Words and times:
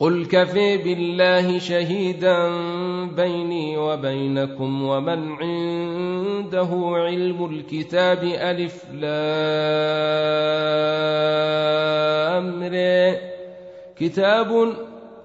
قل 0.00 0.26
كفي 0.26 0.76
بالله 0.76 1.58
شهيدا 1.58 2.48
بيني 3.16 3.78
وبينكم 3.78 4.82
ومن 4.82 5.32
عنده 5.32 6.68
علم 6.94 7.44
الكتاب 7.44 8.24
ألف 8.24 8.84
لامر 12.28 12.74
كتاب 13.96 14.72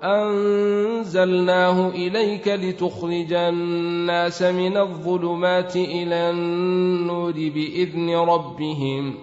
أنزلناه 0.04 1.90
إليك 1.90 2.48
لتخرج 2.48 3.34
الناس 3.34 4.42
من 4.42 4.78
الظلمات 4.78 5.76
إلى 5.76 6.30
النور 6.30 7.32
بإذن 7.32 8.16
ربهم 8.16 9.16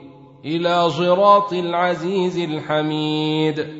إلى 0.45 0.91
صراط 0.91 1.53
العزيز 1.53 2.39
الحميد 2.39 3.80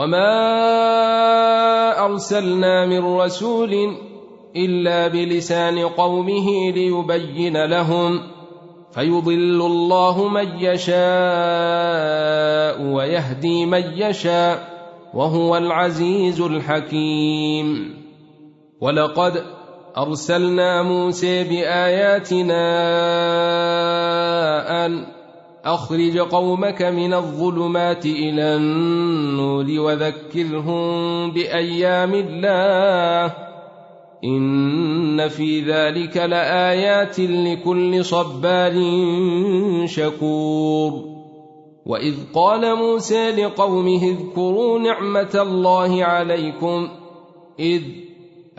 وما 0.00 0.32
أرسلنا 2.04 2.86
من 2.86 3.04
رسول 3.04 3.96
إلا 4.56 5.08
بلسان 5.08 5.78
قومه 5.78 6.70
ليبين 6.70 7.64
لهم 7.64 8.20
فيضل 8.94 9.60
الله 9.66 10.28
من 10.28 10.48
يشاء 10.60 10.96
ويهدي 12.82 13.66
من 13.66 13.82
يشاء 13.96 14.68
وهو 15.14 15.56
العزيز 15.56 16.40
الحكيم 16.40 17.96
ولقد 18.80 19.44
ارسلنا 19.96 20.82
موسى 20.82 21.44
باياتنا 21.44 22.64
ان 24.86 25.19
أخرج 25.64 26.18
قومك 26.18 26.82
من 26.82 27.14
الظلمات 27.14 28.06
إلى 28.06 28.56
النور 28.56 29.66
وذكرهم 29.70 31.30
بأيام 31.30 32.14
الله. 32.14 33.34
إن 34.24 35.28
في 35.28 35.60
ذلك 35.60 36.16
لآيات 36.16 37.20
لكل 37.20 38.04
صبار 38.04 38.72
شكور. 39.86 41.10
وإذ 41.86 42.14
قال 42.34 42.76
موسى 42.76 43.30
لقومه 43.30 44.04
اذكروا 44.04 44.78
نعمة 44.78 45.30
الله 45.34 46.04
عليكم 46.04 46.88
إذ 47.60 47.82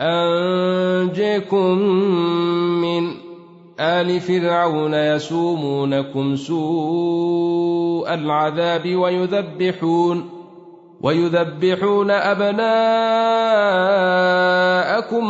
أنجيكم 0.00 1.78
من 2.82 3.21
آل 3.80 4.20
فرعون 4.20 4.94
يسومونكم 4.94 6.36
سوء 6.36 8.14
العذاب 8.14 8.96
ويذبحون 8.96 10.30
ويذبحون 11.02 12.10
أبناءكم 12.10 12.52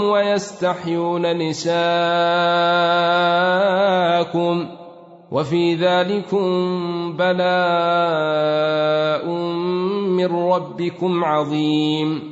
ويستحيون 0.03 1.37
نساءكم 1.37 1.73
وفي 5.33 5.75
ذلكم 5.75 6.43
بلاء 7.17 8.63
من 10.07 10.27
ربكم 10.27 11.25
عظيم 11.25 12.32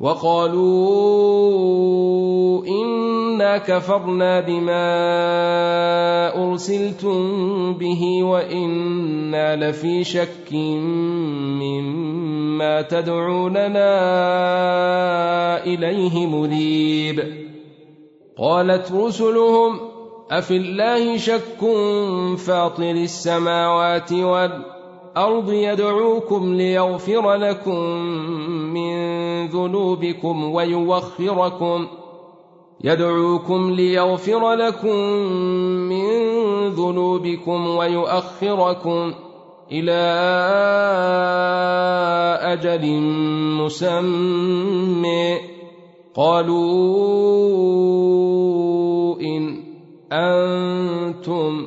وقالوا 0.00 0.68
إنا 2.66 3.58
كفرنا 3.58 4.40
بما 4.40 4.88
أرسلتم 6.50 7.18
به 7.74 8.22
وإنا 8.22 9.56
لفي 9.56 10.04
شك 10.04 10.52
مما 11.62 12.82
تدعوننا 12.82 13.94
إليه 15.64 16.26
مريب 16.26 17.48
قالت 18.38 18.92
رسلهم 18.92 19.80
افي 20.30 20.56
الله 20.56 21.16
شك 21.16 21.60
فاطر 22.36 22.90
السماوات 22.90 24.12
والأرض 24.12 24.78
الأرض 25.18 25.52
يدعوكم 25.52 26.54
ليغفر 26.54 27.34
لكم 27.34 27.80
من 28.74 29.07
ذنوبكم 29.50 30.44
ويوخركم. 30.44 31.86
يدعوكم 32.84 33.70
ليغفر 33.70 34.52
لكم 34.52 34.96
من 35.88 36.10
ذنوبكم 36.68 37.76
ويؤخركم 37.76 39.14
إلى 39.72 40.00
أجل 42.52 43.00
مسمى. 43.62 45.38
قالوا 46.14 46.58
إن 49.20 49.64
أنتم 50.12 51.66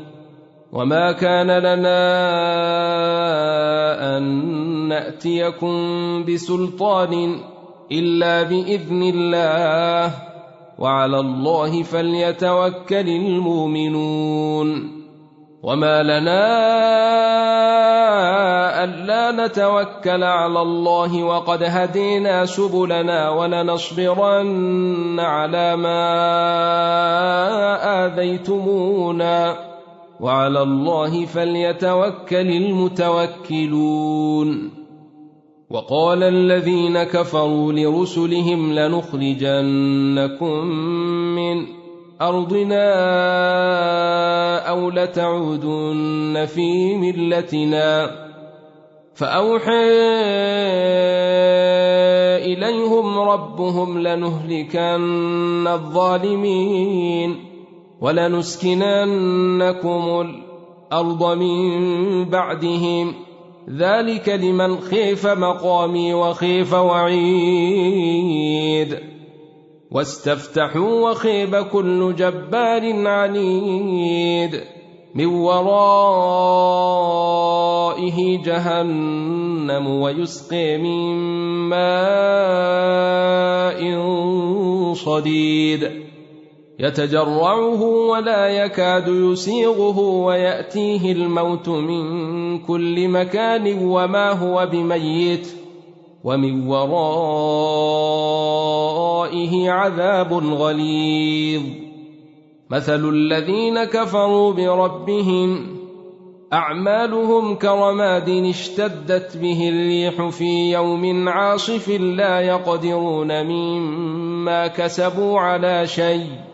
وما 0.73 1.11
كان 1.11 1.51
لنا 1.51 2.01
ان 4.17 4.23
ناتيكم 4.87 5.75
بسلطان 6.25 7.39
الا 7.91 8.43
باذن 8.43 9.03
الله 9.15 10.13
وعلى 10.79 11.19
الله 11.19 11.83
فليتوكل 11.83 13.09
المؤمنون 13.09 14.67
وما 15.63 16.03
لنا 16.03 16.61
ألا 18.83 19.31
نتوكل 19.45 20.23
على 20.23 20.61
الله 20.61 21.23
وقد 21.23 21.63
هدينا 21.63 22.45
سبلنا 22.45 23.29
ولنصبرن 23.29 25.19
على 25.19 25.75
ما 25.75 26.05
آذيتمونا 28.05 29.70
وعلى 30.21 30.61
الله 30.61 31.25
فليتوكل 31.25 32.51
المتوكلون. 32.51 34.47
وقال 35.69 36.23
الذين 36.23 37.03
كفروا 37.03 37.73
لرسلهم 37.73 38.73
لنخرجنكم 38.73 40.65
من 41.35 41.65
أرضنا 42.21 42.89
أو 44.69 44.89
لتعودن 44.89 46.45
في 46.45 46.97
ملتنا. 46.97 48.11
فأوحى 49.13 49.89
إليهم 52.45 53.19
ربهم 53.19 53.99
لنهلكن 53.99 55.67
الظالمين. 55.67 57.50
ولنسكننكم 58.01 60.21
الأرض 60.21 61.37
من 61.37 62.25
بعدهم. 62.25 63.13
ذلك 63.77 64.29
لمن 64.29 64.79
خيف 64.79 65.27
مقامي 65.27 66.13
وخيف 66.13 66.73
وعيد. 66.73 68.99
واستفتحوا 69.91 71.09
وخيب 71.09 71.55
كل 71.55 72.15
جبار 72.15 73.07
عنيد. 73.07 74.61
من 75.15 75.25
ورائه 75.25 75.81
جهنم 78.43 79.87
ويسقي 79.87 80.77
من 80.77 81.15
ماء 81.69 81.81
صديد. 84.93 86.00
يتجرعه 86.81 87.81
ولا 87.83 88.47
يكاد 88.47 89.07
يسيغه 89.07 89.99
ويأتيه 89.99 91.11
الموت 91.11 91.69
من 91.69 92.59
كل 92.59 93.07
مكان 93.07 93.83
وما 93.83 94.31
هو 94.31 94.69
بميت 94.71 95.47
ومن 96.23 96.67
ورائه 96.67 96.91
عذاب 99.71 100.33
غليظ. 100.33 101.61
مثل 102.69 103.09
الذين 103.09 103.83
كفروا 103.83 104.53
بربهم 104.53 105.67
أعمالهم 106.53 107.55
كرماد 107.55 108.29
اشتدت 108.29 109.37
به 109.37 109.69
الريح 109.69 110.29
في 110.29 110.71
يوم 110.71 111.29
عاصف 111.29 111.89
لا 111.89 112.39
يقدرون 112.41 113.45
مما 113.45 114.67
كسبوا 114.67 115.39
على 115.39 115.87
شيء. 115.87 116.50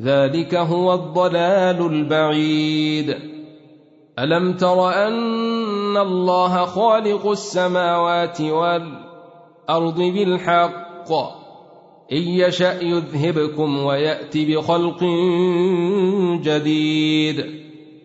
ذلك 0.00 0.54
هو 0.54 0.94
الضلال 0.94 1.86
البعيد. 1.86 3.16
ألم 4.18 4.52
تر 4.52 4.88
أن 4.88 5.96
الله 5.96 6.64
خالق 6.64 7.30
السماوات 7.30 8.40
والأرض 8.40 9.98
بالحق؟ 9.98 11.12
إن 12.12 12.22
يشأ 12.22 12.80
يذهبكم 12.82 13.84
ويأت 13.84 14.36
بخلق 14.36 15.04
جديد. 16.42 17.44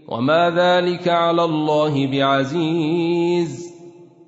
وما 0.07 0.49
ذلك 0.49 1.07
على 1.07 1.43
الله 1.43 2.07
بعزيز. 2.07 3.70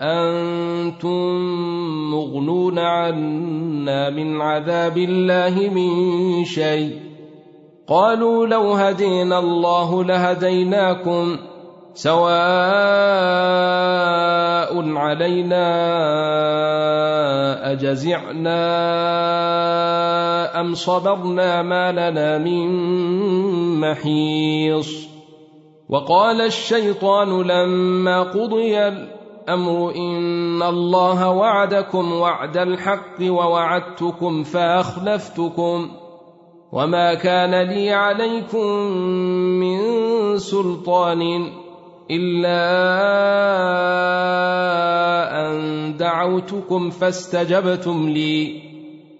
أنتم 0.00 1.36
مغنون 2.10 2.78
عنا 2.78 4.10
من 4.10 4.40
عذاب 4.40 4.96
الله 4.96 5.70
من 5.74 6.44
شيء. 6.44 7.00
قالوا 7.88 8.46
لو 8.46 8.72
هدينا 8.72 9.38
الله 9.38 10.04
لهديناكم 10.04 11.36
سواء 11.94 12.30
علينا 14.96 15.66
أجزعنا 17.72 18.60
أم 20.60 20.74
صبرنا 20.74 21.62
ما 21.62 21.92
لنا 21.92 22.38
من 22.38 22.68
محيص. 23.80 25.08
وقال 25.88 26.40
الشيطان 26.40 27.42
لما 27.42 28.22
قضي 28.22 28.78
الامر 29.48 29.94
إن 29.96 30.62
الله 30.62 31.30
وعدكم 31.30 32.12
وعد 32.12 32.56
الحق 32.56 33.20
ووعدتكم 33.22 34.42
فأخلفتكم 34.42 35.90
وما 36.72 37.14
كان 37.14 37.68
لي 37.68 37.90
عليكم 37.90 38.66
من 39.60 39.78
سلطان 40.38 41.52
إلا 42.10 42.60
أن 45.40 45.96
دعوتكم 45.96 46.90
فاستجبتم 46.90 48.08
لي 48.08 48.62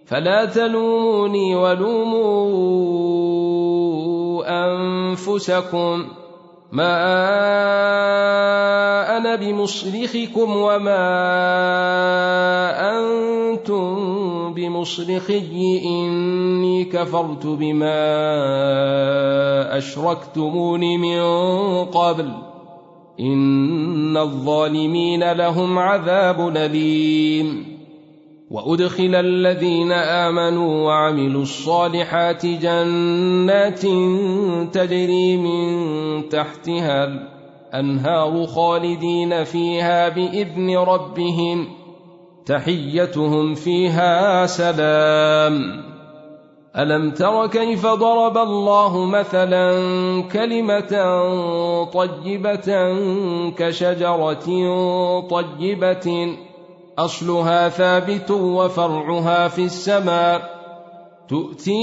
فلا 0.06 0.44
تلوموني 0.44 1.54
ولوموا 1.54 2.90
أنفسكم 4.48 6.19
ما 6.72 6.96
أنا 9.16 9.36
بمصرخكم 9.36 10.56
وما 10.56 11.06
أنتم 12.98 14.54
بمصرخي 14.54 15.82
اني 15.84 16.84
كفرت 16.84 17.46
بما 17.46 17.98
اشركتمون 19.78 20.80
من 20.80 21.20
قبل 21.84 22.32
ان 23.20 24.16
الظالمين 24.16 25.32
لهم 25.32 25.78
عذاب 25.78 26.48
اليم 26.56 27.69
وأدخل 28.50 29.14
الذين 29.14 29.92
آمنوا 29.92 30.86
وعملوا 30.86 31.42
الصالحات 31.42 32.46
جنات 32.46 33.82
تجري 34.74 35.36
من 35.36 36.28
تحتها 36.28 37.04
الأنهار 37.04 38.46
خالدين 38.46 39.44
فيها 39.44 40.08
بإذن 40.08 40.76
ربهم 40.76 41.68
تحيتهم 42.46 43.54
فيها 43.54 44.46
سلام. 44.46 45.82
ألم 46.78 47.10
تر 47.10 47.46
كيف 47.46 47.86
ضرب 47.86 48.38
الله 48.38 49.04
مثلا 49.04 49.72
كلمة 50.32 50.92
طيبة 51.84 52.94
كشجرة 53.56 54.46
طيبة؟ 55.20 56.36
أصلها 56.98 57.68
ثابت 57.68 58.30
وفرعها 58.30 59.48
في 59.48 59.64
السماء. 59.64 60.60
تؤتي 61.28 61.80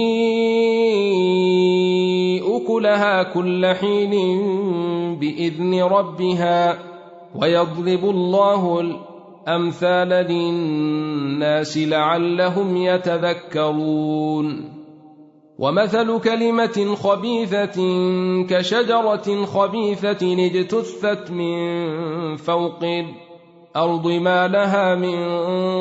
أكلها 2.58 3.24
كل 3.24 3.66
حين 3.66 4.12
بإذن 5.20 5.84
ربها 5.84 6.80
ويضرب 7.36 8.10
الله 8.10 8.80
الأمثال 8.80 10.10
للناس 10.10 11.78
لعلهم 11.78 12.78
يتذكرون. 12.78 14.74
ومثل 15.60 16.20
كلمة 16.20 16.96
خبيثة 16.96 17.78
كشجرة 18.50 19.46
خبيثة 19.46 20.46
اجتثت 20.46 21.32
من 21.32 21.56
فوق 22.36 22.84
الأرض 22.84 23.27
ما 24.06 24.48
لها 24.48 24.96
من 24.96 25.18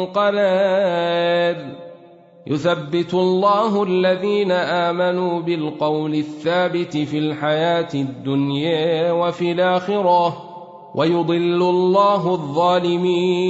قرار. 0.07 1.57
يثبت 2.47 3.15
الله 3.15 3.83
الذين 3.83 4.53
آمنوا 4.53 5.41
بالقول 5.41 6.15
الثابت 6.15 6.97
في 6.97 7.19
الحياة 7.19 7.89
الدنيا 7.95 9.13
وفي 9.13 9.53
الآخرة 9.53 10.37
ويضل 10.95 11.63
الله 11.63 12.31
الظالمين 12.31 13.47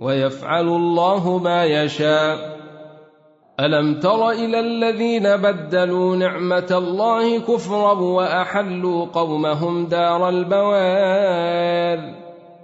ويفعل 0.00 0.68
الله 0.68 1.38
ما 1.38 1.64
يشاء. 1.64 2.60
ألم 3.60 4.00
تر 4.00 4.30
إلى 4.30 4.60
الذين 4.60 5.36
بدلوا 5.36 6.16
نعمة 6.16 6.66
الله 6.70 7.38
كفرا 7.38 7.92
وأحلوا 7.92 9.06
قومهم 9.06 9.86
دار 9.86 10.28
البوار. 10.28 12.19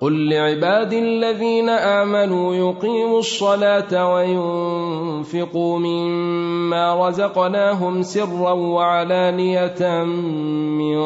قل 0.00 0.28
لعبادي 0.28 0.98
الذين 0.98 1.68
امنوا 1.68 2.54
يقيموا 2.54 3.18
الصلاه 3.18 4.14
وينفقوا 4.14 5.78
مما 5.78 7.08
رزقناهم 7.08 8.02
سرا 8.02 8.52
وعلانيه 8.52 10.04
من 10.04 10.98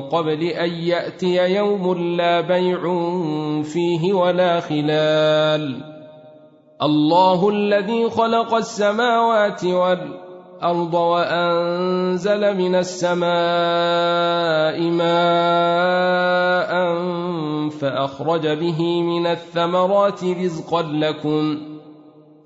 قبل 0.00 0.42
ان 0.42 0.70
ياتي 0.70 1.54
يوم 1.54 1.94
لا 2.16 2.40
بيع 2.40 2.80
فيه 3.62 4.12
ولا 4.12 4.60
خلال. 4.60 5.98
الله 6.82 7.48
الذي 7.48 8.10
خلق 8.10 8.54
السماوات 8.54 9.64
والارض 9.64 10.27
وأنزل 10.94 12.56
من 12.56 12.74
السماء 12.74 13.28
ماء 14.80 16.68
فأخرج 17.70 18.46
به 18.46 19.02
من 19.02 19.26
الثمرات 19.26 20.24
رزقا 20.24 20.82
لكم 20.82 21.58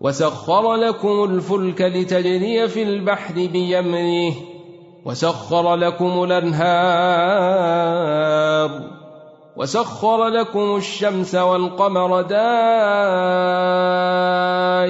وسخر 0.01 0.75
لكم 0.75 1.25
الفلك 1.25 1.81
لتجري 1.81 2.69
في 2.69 2.83
البحر 2.83 3.35
بيمره 3.35 4.35
وسخر 5.05 5.75
لكم 5.75 6.25
الأنهار 6.25 7.73
وسخر 9.57 10.29
لكم 10.29 10.77
الشمس 10.77 11.35
والقمر 11.35 12.23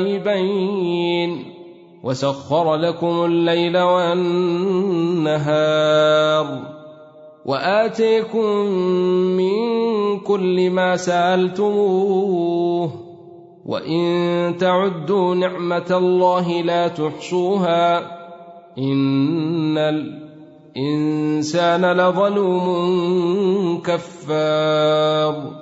دائبين 0.02 1.51
وسخر 2.02 2.74
لكم 2.74 3.24
الليل 3.24 3.78
والنهار 3.78 5.32
وآتيكم 7.46 8.46
من 9.36 9.52
كل 10.20 10.70
ما 10.70 10.96
سألتموه 10.96 12.90
وإن 13.66 14.54
تعدوا 14.58 15.34
نعمة 15.34 15.86
الله 15.90 16.62
لا 16.62 16.88
تحصوها 16.88 17.98
إن 18.78 19.78
الإنسان 20.76 21.92
لظلوم 21.92 23.82
كفار 23.84 25.61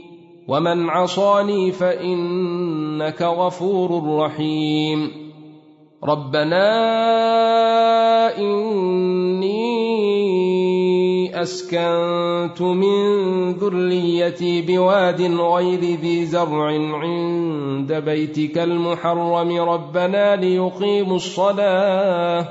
ومن 0.51 0.89
عصاني 0.89 1.71
فإنك 1.71 3.21
غفور 3.21 4.19
رحيم. 4.19 5.11
ربنا 6.03 6.67
إني 8.37 9.61
أسكنت 11.41 12.61
من 12.61 13.51
ذريتي 13.51 14.61
بواد 14.61 15.21
غير 15.21 15.79
ذي 15.79 16.25
زرع 16.25 16.65
عند 16.93 17.93
بيتك 17.93 18.57
المحرم. 18.57 19.51
ربنا 19.57 20.35
ليقيموا 20.35 21.15
الصلاة. 21.15 22.47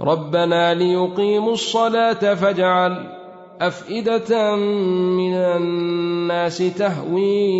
ربنا 0.00 0.74
ليقيموا 0.74 1.52
الصلاة 1.52 2.34
فاجعل 2.34 3.19
أفئدة 3.60 4.56
من 4.56 5.34
الناس 5.34 6.58
تهوي 6.58 7.52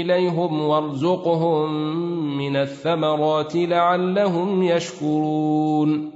إليهم 0.00 0.60
وارزقهم 0.60 1.68
من 2.38 2.56
الثمرات 2.56 3.56
لعلهم 3.56 4.62
يشكرون. 4.62 6.10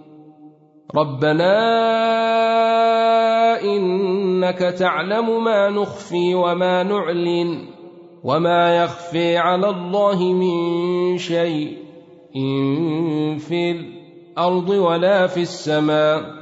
ربنا 0.94 1.54
إنك 3.62 4.58
تعلم 4.58 5.44
ما 5.44 5.70
نخفي 5.70 6.34
وما 6.34 6.82
نعلن 6.82 7.58
وما 8.24 8.76
يخفي 8.76 9.36
على 9.36 9.70
الله 9.70 10.32
من 10.32 11.18
شيء 11.18 11.76
إن 12.36 13.38
في 13.38 13.70
الأرض 13.70 14.68
ولا 14.68 15.26
في 15.26 15.40
السماء. 15.40 16.41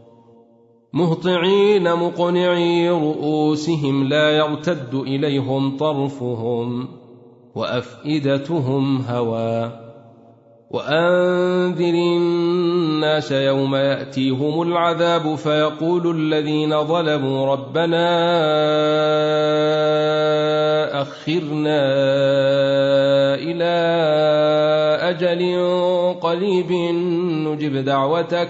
مهطعين 0.93 1.93
مقنعي 1.93 2.89
رؤوسهم 2.89 4.03
لا 4.03 4.29
يرتد 4.29 4.93
إليهم 4.93 5.77
طرفهم 5.77 6.87
وأفئدتهم 7.55 9.01
هوى. 9.01 9.71
وأنذر 10.71 11.93
الناس 11.93 13.31
يوم 13.31 13.75
يأتيهم 13.75 14.61
العذاب 14.61 15.35
فيقول 15.35 16.15
الذين 16.15 16.83
ظلموا 16.83 17.45
ربنا 17.45 18.07
أخرنا 21.01 21.81
إلى 23.35 23.73
أجل 25.01 25.41
قريب 26.21 26.71
نجب 27.47 27.85
دعوتك 27.85 28.49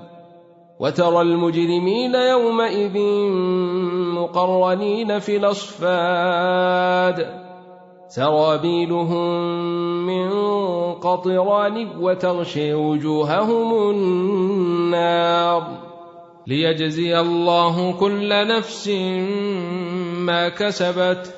وترى 0.81 1.21
المجرمين 1.21 2.15
يومئذ 2.15 2.99
مقرنين 4.17 5.19
في 5.19 5.37
الأصفاد. 5.37 7.17
سرابيلهم 8.07 9.27
من 10.05 10.29
قطران 10.93 11.87
وتغشي 11.99 12.73
وجوههم 12.73 13.89
النار. 13.89 15.67
ليجزي 16.47 17.19
الله 17.19 17.93
كل 17.99 18.29
نفس 18.47 18.87
ما 20.17 20.49
كسبت. 20.49 21.35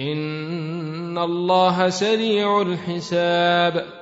إن 0.00 1.18
الله 1.18 1.88
سريع 1.88 2.62
الحساب. 2.62 4.01